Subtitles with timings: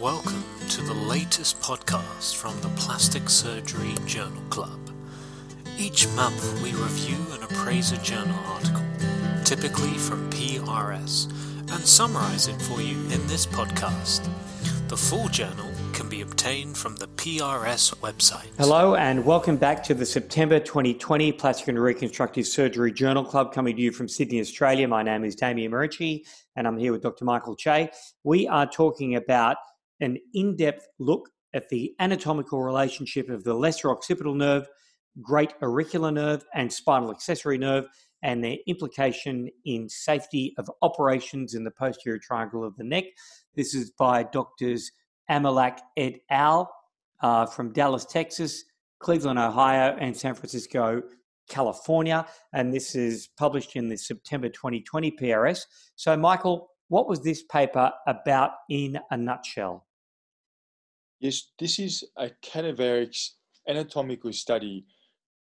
[0.00, 4.78] Welcome to the latest podcast from the Plastic Surgery Journal Club.
[5.76, 8.84] Each month we review and appraise a journal article,
[9.44, 11.24] typically from PRS,
[11.72, 14.28] and summarize it for you in this podcast.
[14.86, 18.50] The full journal can be obtained from the PRS website.
[18.56, 23.74] Hello, and welcome back to the September 2020 Plastic and Reconstructive Surgery Journal Club, coming
[23.74, 24.86] to you from Sydney, Australia.
[24.86, 26.24] My name is Damien Marucci,
[26.54, 27.24] and I'm here with Dr.
[27.24, 27.90] Michael Che.
[28.22, 29.56] We are talking about
[30.00, 34.68] an in depth look at the anatomical relationship of the lesser occipital nerve,
[35.22, 37.86] great auricular nerve, and spinal accessory nerve,
[38.22, 43.04] and their implication in safety of operations in the posterior triangle of the neck.
[43.54, 44.90] This is by doctors
[45.30, 46.72] Amirlak et al.
[47.20, 48.62] Uh, from Dallas, Texas,
[49.00, 51.02] Cleveland, Ohio, and San Francisco,
[51.48, 52.24] California.
[52.52, 55.62] And this is published in the September 2020 PRS.
[55.96, 59.87] So, Michael, what was this paper about in a nutshell?
[61.20, 63.30] Yes, this is a cadaveric
[63.66, 64.86] anatomical study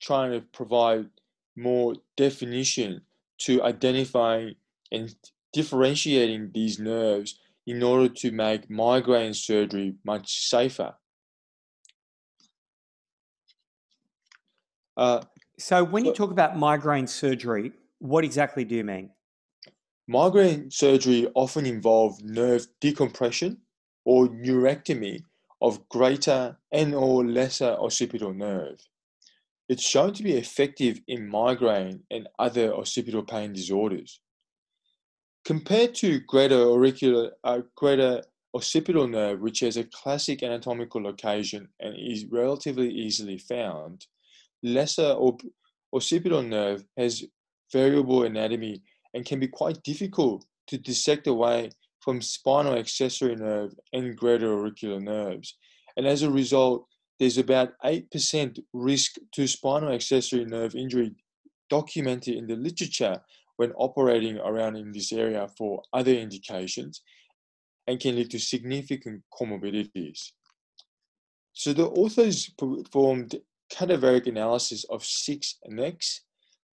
[0.00, 1.10] trying to provide
[1.56, 3.02] more definition
[3.38, 4.56] to identifying
[4.90, 5.14] and
[5.52, 10.94] differentiating these nerves in order to make migraine surgery much safer.
[14.96, 15.22] Uh,
[15.58, 19.10] so, when you talk about migraine surgery, what exactly do you mean?
[20.06, 23.62] Migraine surgery often involves nerve decompression
[24.04, 25.22] or neurectomy
[25.64, 28.78] of greater and or lesser occipital nerve.
[29.66, 34.20] It's shown to be effective in migraine and other occipital pain disorders.
[35.46, 38.22] Compared to greater auricular, uh, greater
[38.54, 44.04] occipital nerve, which has a classic anatomical location and is relatively easily found,
[44.62, 45.38] lesser or
[45.94, 47.24] occipital nerve has
[47.72, 48.82] variable anatomy
[49.14, 51.70] and can be quite difficult to dissect away
[52.04, 55.56] from spinal accessory nerve and greater auricular nerves.
[55.96, 56.86] And as a result,
[57.18, 61.12] there's about 8% risk to spinal accessory nerve injury
[61.70, 63.20] documented in the literature
[63.56, 67.02] when operating around in this area for other indications
[67.86, 70.32] and can lead to significant comorbidities.
[71.52, 73.36] So the authors performed
[73.72, 76.22] cadaveric analysis of six necks.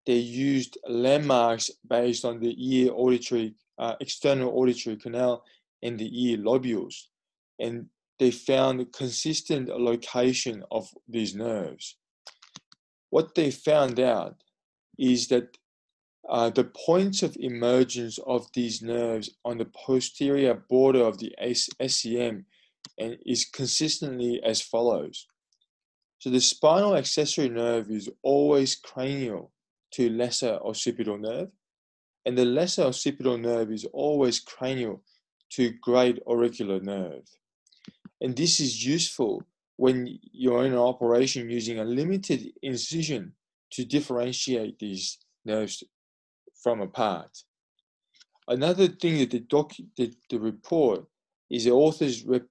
[0.06, 5.44] They used landmarks based on the ear auditory, uh, external auditory canal
[5.82, 7.06] and the ear lobules.
[7.58, 7.86] And
[8.18, 11.96] they found consistent location of these nerves.
[13.10, 14.36] What they found out
[14.98, 15.56] is that
[16.28, 22.44] uh, the points of emergence of these nerves on the posterior border of the SCM
[22.98, 25.26] and is consistently as follows.
[26.18, 29.50] So the spinal accessory nerve is always cranial
[29.94, 31.50] to lesser occipital nerve,
[32.24, 35.02] and the lesser occipital nerve is always cranial
[35.50, 37.24] to great auricular nerve.
[38.20, 39.42] And this is useful
[39.76, 43.32] when you're in an operation using a limited incision
[43.72, 45.82] to differentiate these nerves
[46.62, 47.42] from apart.
[48.46, 51.04] Another thing that the, doc, the, the report
[51.50, 52.44] is the authors rep,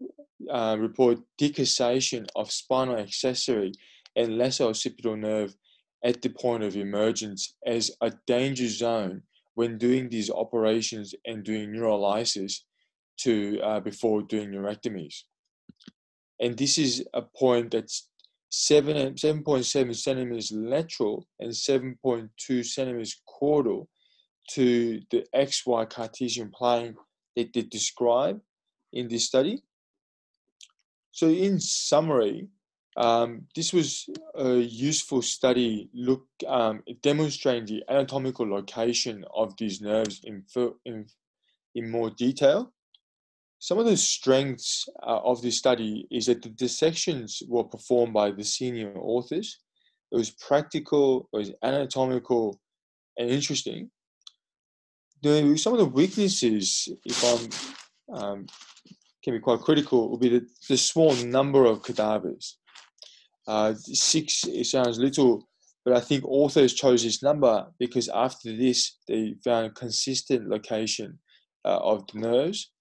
[0.50, 3.72] uh, report decussation of spinal accessory
[4.16, 5.56] and lesser occipital nerve
[6.04, 9.22] at the point of emergence as a danger zone
[9.56, 12.60] when doing these operations and doing neurolysis
[13.18, 15.24] to uh, before doing neurectomies.
[16.40, 18.10] And this is a point that's
[18.50, 23.88] 7, 7.7 centimeters lateral and 7.2 centimeters caudal
[24.52, 26.96] to the XY Cartesian plane
[27.36, 28.42] that they describe
[28.92, 29.64] in this study.
[31.12, 32.48] So, in summary,
[32.98, 40.22] um, this was a useful study look um, demonstrating the anatomical location of these nerves
[40.24, 40.44] in,
[40.86, 41.06] in,
[41.76, 42.74] in more detail.
[43.60, 48.32] Some of the strengths uh, of this study is that the dissections were performed by
[48.32, 49.60] the senior authors.
[50.12, 52.60] It was practical, it was anatomical,
[53.18, 53.92] and interesting
[55.22, 58.48] the some of the weaknesses, if I'm um,
[59.24, 62.58] can be quite critical, will be the, the small number of cadavers.
[63.48, 65.48] Uh, six it sounds little,
[65.84, 71.20] but I think authors chose this number because after this they found a consistent location
[71.66, 72.72] uh, of the nerves.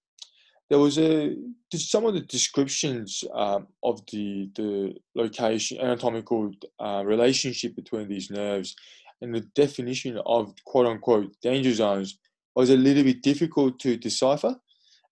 [0.69, 1.35] There was a
[1.73, 8.75] some of the descriptions um, of the the location anatomical uh, relationship between these nerves
[9.21, 12.17] and the definition of quote unquote danger zones
[12.55, 14.55] was a little bit difficult to decipher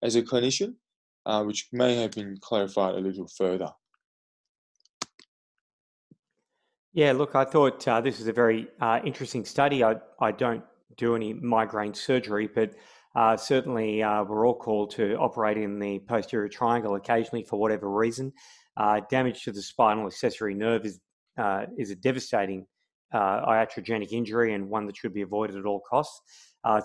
[0.04, 0.76] as a clinician,
[1.26, 3.70] uh, which may have been clarified a little further.
[6.94, 9.84] Yeah, look, I thought uh, this was a very uh, interesting study.
[9.84, 10.64] I, I don't
[10.98, 12.74] do any migraine surgery, but
[13.16, 17.90] Uh, certainly, uh, we're all called to operate in the posterior triangle occasionally for whatever
[17.90, 18.32] reason.
[18.78, 21.00] Uh, damage to the spinal accessory nerve is
[21.38, 22.68] uh, is a devastating
[23.12, 26.22] iatrogenic injury and one that should be avoided at all costs.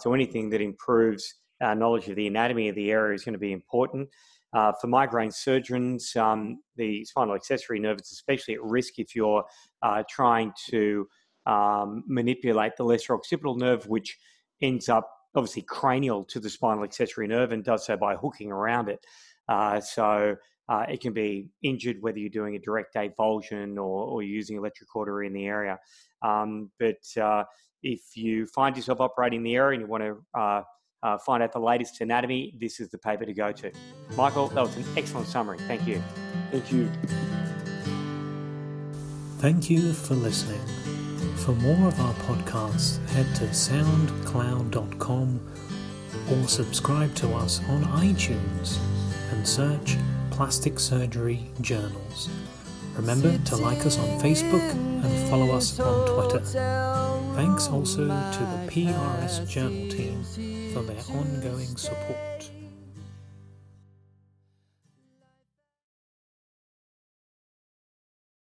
[0.00, 3.46] So anything that improves our knowledge of the anatomy of the area is going to
[3.48, 4.08] be important.
[4.54, 9.44] Uh, for migraine surgeons, um, the spinal accessory nerve is especially at risk if you're
[9.82, 11.08] uh, trying to
[11.46, 14.16] um, manipulate the lesser occipital nerve, which
[14.62, 18.88] ends up obviously cranial to the spinal accessory nerve and does so by hooking around
[18.88, 19.04] it.
[19.48, 20.36] Uh, so
[20.68, 24.88] uh, it can be injured whether you're doing a direct avulsion or, or using electric
[25.26, 25.78] in the area.
[26.22, 27.44] Um, but uh,
[27.82, 30.62] if you find yourself operating in the area and you want to uh,
[31.04, 33.70] uh, find out the latest anatomy, this is the paper to go to.
[34.16, 35.58] Michael, that was an excellent summary.
[35.58, 36.02] Thank you.
[36.50, 36.90] Thank you.
[39.38, 40.60] Thank you for listening.
[41.36, 45.40] For more of our podcasts, head to soundcloud.com
[46.30, 48.78] or subscribe to us on iTunes
[49.32, 49.98] and search
[50.30, 52.30] Plastic Surgery Journals.
[52.96, 57.13] Remember to like us on Facebook and follow us on Twitter.
[57.34, 60.22] Thanks also to the PRS Journal team
[60.72, 62.33] for their ongoing support.